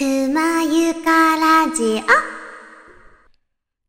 [0.00, 2.00] くまゆかラジオ。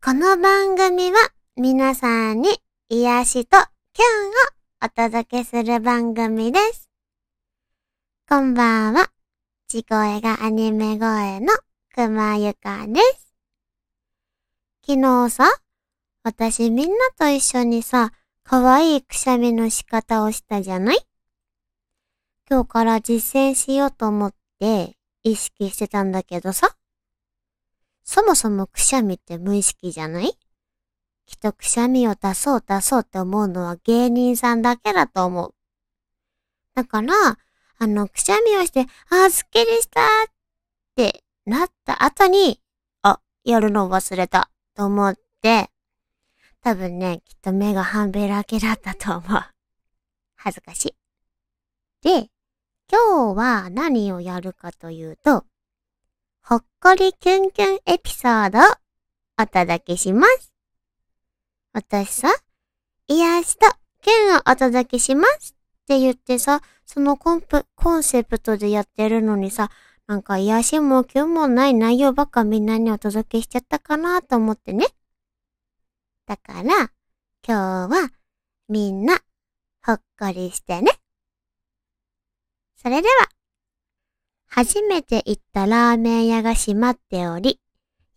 [0.03, 1.17] この番組は
[1.55, 2.49] 皆さんに
[2.89, 3.55] 癒しと
[3.93, 6.89] キュンをお届けする番組です。
[8.27, 9.09] こんばんは。
[9.69, 11.53] 地声がアニメ声の
[11.95, 13.33] くまゆかです。
[14.85, 15.49] 昨日さ、
[16.23, 18.11] 私みんなと一緒にさ、
[18.43, 20.99] 可愛いくしゃみの仕方をしたじゃない？
[22.49, 26.75] 今日から実践しようと思って意識してたんだけどさ。
[28.03, 30.37] そもそもくしゃみって無意識じゃない？
[31.25, 35.53] きっとくしゃみを出そう出そうって思うのは芸人さんだけだと思う。
[36.73, 37.13] だから、
[37.77, 40.05] あの、くしゃみをして、あー、すっきりしたっ
[40.95, 42.61] てなった後に、
[43.01, 45.69] あ、やるの忘れたと思って、
[46.61, 49.41] 多分ね、きっと目が半べらけだったと思う。
[50.35, 50.95] 恥ずかしい。
[52.01, 52.29] で、
[52.91, 55.45] 今日は何をやるかというと、
[56.43, 58.63] ほっこりキュンキュンエピソードを
[59.41, 60.51] お届けします。
[61.71, 62.27] 私さ、
[63.07, 63.65] 癒しと
[64.01, 69.71] キュンをお届けしますって言ってさ、そのコンプ、コンセプトでやってるのにさ、
[70.05, 74.87] なんか癒しもキュンもない内容ばっかみんなにお届けしちゃったかなと思ってね。
[76.25, 76.91] だから、今
[77.47, 78.11] 日は
[78.67, 79.21] みんな
[79.81, 81.00] ほっこりしてね。
[82.81, 83.29] それでは、
[84.47, 87.59] 初めて行ったラーメン屋が閉まっており、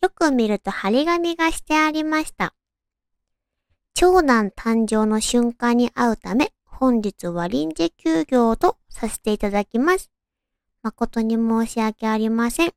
[0.01, 2.55] よく見ると張り紙がしてありました。
[3.93, 10.11] 長男誕生の瞬間に会うため、本日は臨時休業とさせていただきます。
[10.83, 12.73] 誠に申し訳ありません。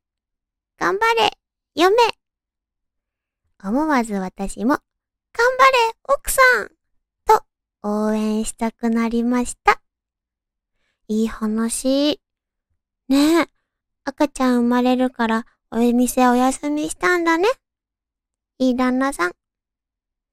[0.78, 1.38] 頑張れ
[1.74, 1.96] 嫁
[3.64, 4.82] 思わず私も、頑
[5.32, 6.68] 張れ奥さん
[7.24, 7.42] と
[7.82, 9.80] 応援したくなりました。
[11.10, 12.20] いい話。
[13.08, 13.46] ねえ、
[14.04, 17.48] 赤ちゃん生まれるからお店お休みしたんだね。
[18.58, 19.32] いい旦那さん。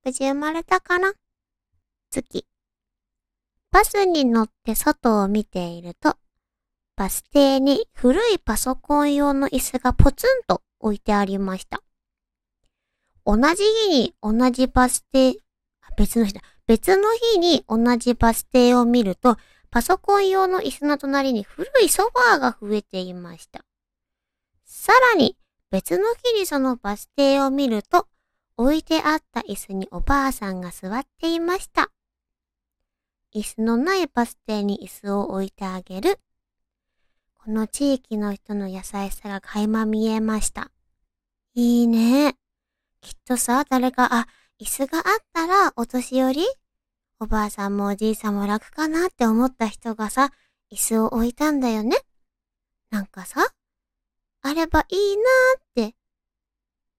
[0.03, 1.13] 無事生まれたかな
[2.11, 2.45] 月。
[3.71, 6.17] バスに乗って外を見ていると、
[6.97, 11.81] バス停に古いパソコン用の椅子がポツンと置いてありました。
[13.25, 15.37] 同じ日に同じバス停、
[15.95, 16.41] 別の日だ。
[16.67, 19.37] 別の日に同じバス停を見ると、
[19.75, 23.65] パソコン用の椅子の隣に古いソファーが増えていました。
[24.63, 25.35] さらに、
[25.69, 28.07] 別の日にそのバス停を見ると、
[28.55, 31.91] 置いてあった椅子におばあさんが座っていました。
[33.35, 36.21] 椅子のないバス停に椅子を置いてあげる。
[37.33, 40.71] この地域の人の優しさが垣間見えました。
[41.53, 42.37] いいね。
[43.01, 45.03] きっとさ、誰か、あ、椅子があっ
[45.33, 46.45] たらお年寄り？
[47.19, 50.31] おばあさんもおじいさんも楽かなって思った人がさ、
[50.71, 51.97] 椅子を置いたんだよね。
[52.89, 53.47] なんかさ、
[54.41, 55.95] あればいいなーって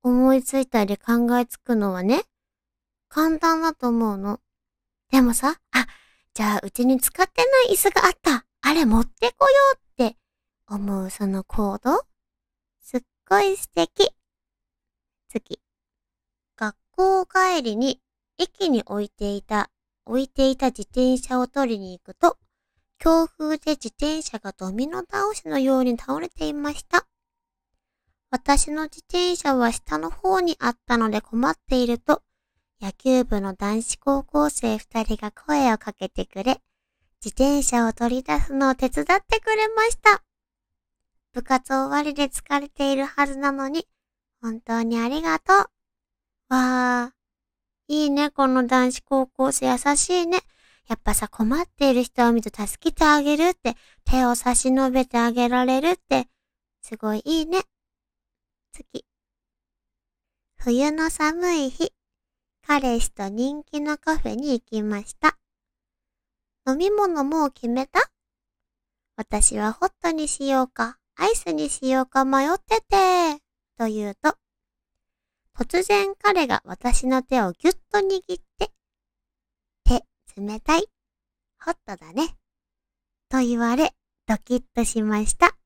[0.03, 2.25] 思いついたり考えつくのはね、
[3.09, 4.41] 簡単だと思うの。
[5.11, 5.87] でもさ、あ、
[6.33, 8.47] じゃあうちに使ってない椅子があった。
[8.63, 10.17] あれ持ってこようって
[10.67, 12.05] 思うその行動
[12.81, 14.11] すっごい素敵。
[15.29, 15.61] 次。
[16.57, 18.01] 学校帰りに
[18.39, 19.71] 駅に置いていた
[20.07, 22.39] 置いていた自転車を取りに行くと、
[22.99, 27.07] 強風で自転車がドミノ倒しのように倒れていました。
[28.31, 32.23] 私の自転車は下の方にあったので困っていると、
[32.81, 36.61] 野球部の男子高校生二人が声をかけてくれ、
[37.25, 40.23] 自転車を取り出すのを手伝ってくれました。
[41.33, 43.87] 部活終わりで疲れているはずなのに、
[44.41, 45.57] 本当にありがとう。
[46.49, 47.16] わー。
[47.89, 50.39] いいね、この男子高校生優しいね。
[50.89, 56.29] やっぱさ、困っている人を見ると助けてあげるって、手を差し伸べてあげられるって、
[56.81, 57.63] すごいいいね。
[58.73, 59.05] 次。
[60.59, 61.93] 冬の寒い日、
[62.67, 65.39] 彼氏と人気のカフェに行きました。
[66.69, 68.01] 飲み物もう決めた？
[69.17, 73.41] 私はホットにしようか、アイスにしようか迷ってて、
[73.79, 74.37] と言うと、
[75.59, 78.71] 突然彼が私の手をぎゅっと握って、
[79.85, 80.05] 手、
[80.37, 80.87] 冷たい。
[81.65, 82.37] ホットだね。
[83.31, 83.95] と言われ、
[84.27, 85.57] ドキッとしました。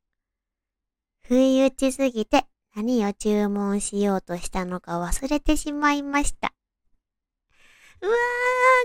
[1.23, 6.55] 不意打ちすぎて何を注文しようとしたのか忘れてしまいました。
[8.01, 8.15] うわー、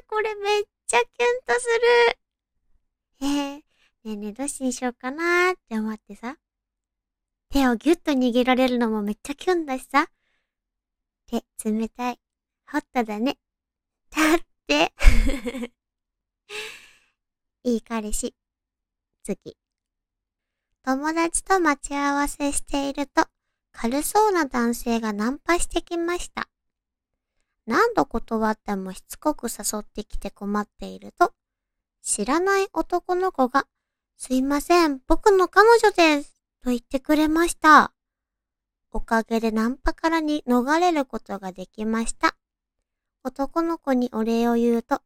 [0.09, 1.07] これめっちゃキュン
[1.45, 1.67] とす
[3.21, 3.27] る。
[3.27, 3.63] えー、ね
[4.05, 6.37] えねえどうしにしようかなーって思ってさ。
[7.51, 10.09] 手をぎゅっと握られるのもめっちゃキュンだしさ。
[11.27, 12.19] 手、冷たい。
[12.71, 13.37] ホットだね。
[14.11, 14.93] だって。
[17.63, 18.35] いい彼氏。
[19.23, 19.57] 次。
[20.83, 23.25] 友達と待ち合わせしていると、
[23.71, 26.47] 軽そうな男性がナンパしてきました。
[27.65, 31.33] 何度断ってもしつこく誘ってきて困っていると、
[32.03, 33.65] 知らない男の子が、
[34.15, 37.94] すいません、僕の彼女です、と言ってくれました。
[38.95, 42.37] おかげでナンパからに逃れることができました。
[43.25, 45.01] 男の子にお礼を言うと、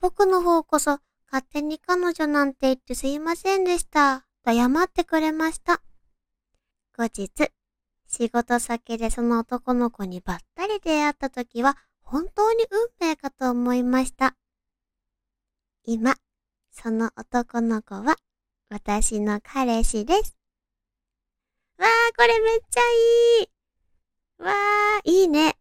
[0.00, 0.98] 僕の方こそ
[1.30, 5.80] 勝手に彼女なんて言ってすいませんでした、と謝ってくれました。
[6.98, 7.52] 後日、
[8.08, 14.34] 仕事先でその男の子にばったり出会った時は本当に運命かと思いました。
[15.84, 16.16] 今、
[16.72, 18.16] その男の子は
[18.68, 20.36] 私の彼氏です。
[21.78, 22.80] わー、これめっちゃ
[23.40, 23.48] いい
[24.38, 25.56] わー、いいね。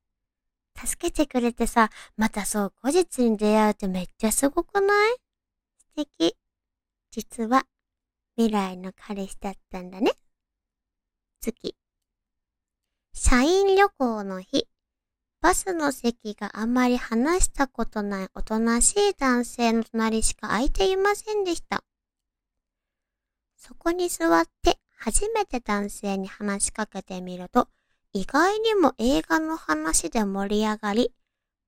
[0.78, 5.16] 助けてくれてさ、またそう後日に出会うってめっちゃすごくない？
[5.78, 6.36] 素敵。
[7.12, 7.66] 実は、
[8.36, 10.12] 未来の彼氏だったんだね。
[11.40, 11.76] 次。
[13.14, 14.68] 社員旅行の日。
[15.42, 21.84] バスの席があまり話したことないおとなしい男性の隣しか空いていませんでした。
[23.56, 27.68] そこに座って初めて男性に話しかけてみると、
[28.14, 31.14] 意外にも映画の話で盛り上がり、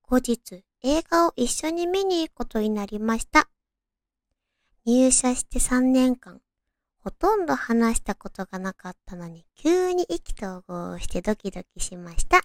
[0.02, 3.48] 後日映画を一緒に見に行くことになりました。
[4.86, 6.40] 入社して3年間、
[7.00, 12.42] ほとんど話したことがなかったのに、急に意気投合してドキドキしました。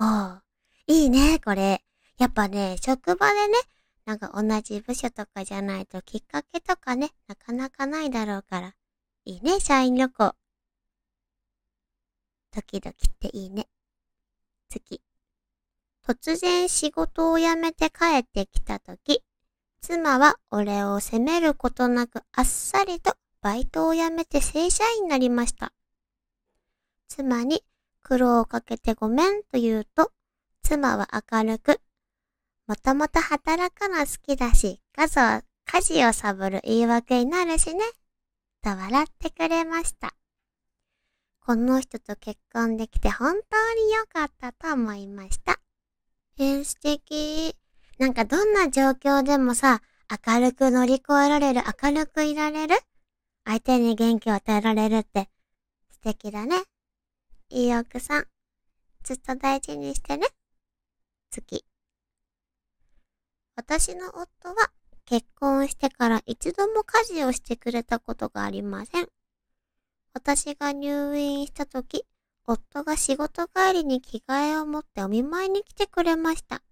[0.00, 0.04] お
[0.36, 0.42] う、
[0.86, 1.84] いいね、これ。
[2.18, 3.54] やっぱね、職場でね、
[4.04, 8.74] なんか同じ部署とかじゃないときっかけとかね、なかなかないだろうから。
[9.24, 10.34] いいね、社員旅行。
[12.52, 13.68] ドキドキっていいね。
[14.68, 15.00] 次。
[16.04, 19.22] 突然仕事を辞めて帰ってきたとき、
[19.80, 25.72] 妻は俺を責めることなくあっさりとバイトを辞めて正社員になりました。
[27.06, 27.62] 妻に
[28.02, 30.10] 苦労をかけてごめんと言うと、
[30.64, 31.80] 妻は明るく、
[32.66, 37.84] もともと働くの好きだし、家事家事をサボる言い訳になるしね、
[38.62, 40.14] と笑ってくれました。
[41.44, 45.58] この人と結婚できて本当に良かったと思いました。
[46.38, 47.56] えー、素敵。
[47.98, 49.82] なんかどんな状況でもさ、
[50.26, 52.76] 明るく乗り越えられる、明るくいられる
[53.44, 55.28] 相手に元気を与えられるって
[55.90, 56.62] 素敵だね。
[57.50, 58.26] いい奥さん。
[59.02, 60.28] ずっと大事にしてね。
[61.30, 61.64] 次。
[63.56, 64.70] 私の夫は
[65.04, 69.08] 結婚してから一度も家事をしてくれたことがありません。
[70.14, 72.04] 私が入院した時、
[72.46, 76.62] 夫が仕事帰りに着替えを持ってお見舞いに来てくれました。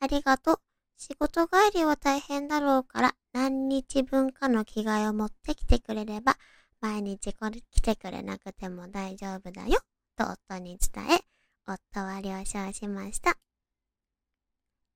[0.00, 0.60] ありがとう。
[0.96, 6.38] 仕事帰りは大変だろうから何日分かの着替えを持ってきてくれれば
[6.84, 9.80] 毎日来てくれなくても大丈夫だよ、
[10.16, 11.24] と夫に伝え、
[11.66, 13.38] 夫は了承しました。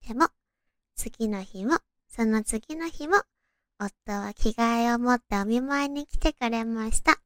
[0.06, 0.28] でも、
[0.96, 1.78] 次の日も、
[2.08, 3.16] その次の日も、
[3.78, 7.20] 夫は着替えを持ってお見舞いに来てくれました。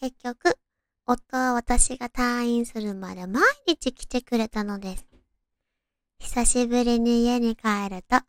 [0.00, 0.58] 結局、
[1.06, 5.06] 夫は私が退院するまで毎日来てくれたのです。
[6.20, 8.20] 久しぶりに家に帰ると、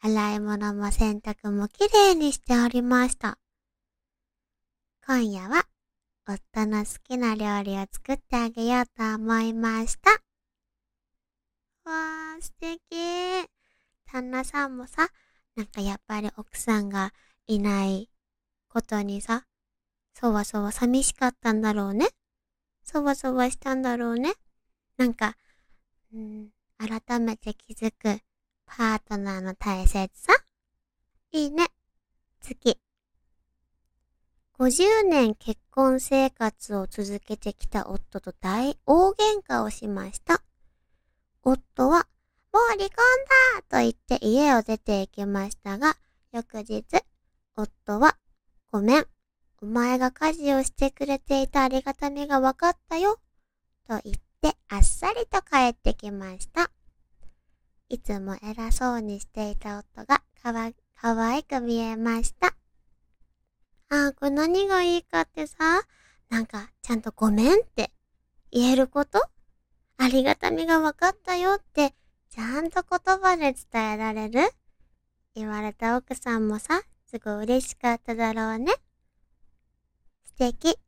[0.00, 3.38] 洗い物も洗濯もきれいにしておりました。
[5.06, 5.64] 今夜は
[6.26, 10.10] 夫の好きな料理を作ってあげようと思いました。
[11.84, 13.57] わー、素敵。
[14.10, 15.08] 旦那さんもさ、
[15.54, 17.12] なんかやっぱり奥さんが
[17.46, 18.10] いない
[18.68, 19.44] ことにさ、
[20.14, 22.08] そわそわ寂しかったんだろうね。
[22.82, 24.32] そわそわしたんだろうね。
[24.96, 25.36] なんか、
[26.14, 26.48] うん、
[26.78, 28.20] 改めて気づく
[28.66, 30.32] パートナーの大切さ？
[31.32, 31.68] いいね。
[32.40, 32.78] 次。
[34.58, 40.42] 50年結婚生活を続けてきた夫と大大喧嘩をしました。
[41.42, 42.08] 夫は、
[42.52, 42.88] もう離婚
[43.58, 45.96] だと言って家を出て行きましたが、
[46.32, 46.84] 翌日、
[47.56, 48.16] 夫は、
[48.70, 49.06] ごめん、
[49.60, 53.18] お前が家事をしてくれていたありがたみが分かったよ、
[53.86, 56.70] と言ってあっさりと帰ってきました。
[57.88, 62.54] いつも偉そうにしていた夫がかわ、かわいく見えました。
[63.90, 65.82] ああ、これ何がいいかってさ、
[66.28, 67.90] なんか、ちゃんとごめんって
[68.50, 69.18] 言えること？
[69.96, 71.94] ありがたみが分かったよって、
[72.38, 74.48] ちゃんと言葉で伝えられる？
[75.34, 78.72] 言われた奥さんもさ、すごい嬉しかっただろうね。
[80.24, 80.78] 素敵。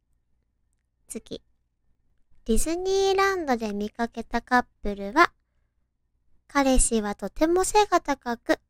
[1.09, 1.43] 次。
[2.45, 5.33] ディズニーランドで見かけたカップルは、
[6.47, 8.61] 彼氏はとても背が高く、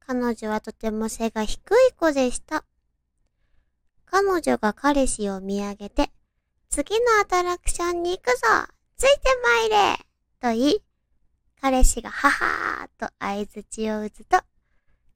[0.00, 2.64] 彼女はとても背が低い子でした。
[4.04, 6.10] 彼女が彼氏を見上げて、
[6.68, 8.36] 次のアトラクションに行くぞ
[8.98, 9.22] ついて
[9.70, 9.96] まいれ
[10.38, 10.82] と言い、
[11.60, 14.38] 彼氏がははーと合図を打つと、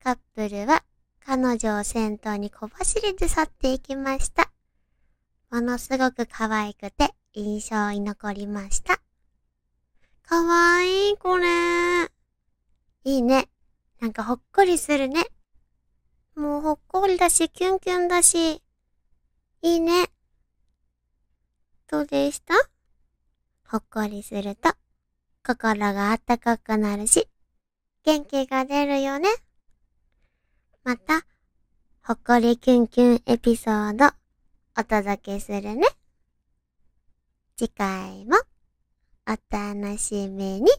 [0.02, 0.82] カップルは
[1.24, 4.50] 彼女を先頭に小走りで去っていきました。
[5.50, 9.00] ものすごく可愛くて印象に残りました。
[10.22, 12.04] かわいい、これ。
[13.04, 13.48] いいね。
[14.00, 15.26] なんかほっこりするね。
[16.36, 18.62] もうほっこりだし、キュンキュンだし。
[19.62, 20.08] いいね。
[21.88, 22.54] どうでした？
[23.68, 24.72] ほっこりすると、
[25.54, 27.28] 心があったかくなるし、
[28.04, 29.28] 元気が出るよね。
[30.84, 31.26] また、
[32.06, 34.14] ほこりキュンキュンエピソード、
[34.78, 35.88] お届けするね。
[37.56, 38.36] 次回も、
[39.26, 40.70] お楽しみに。